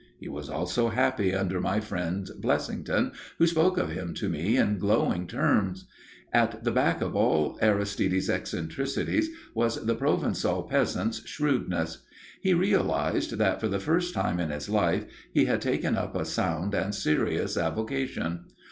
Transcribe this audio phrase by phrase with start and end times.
[0.19, 4.79] He was also happy under my friend Blessington, who spoke of him to me in
[4.79, 5.85] glowing terms.
[6.33, 11.99] At the back of all Aristide's eccentricities was the Provençal peasant's shrewdness.
[12.41, 16.25] He realized that, for the first time in his life, he had taken up a
[16.25, 18.45] sound and serious avocation.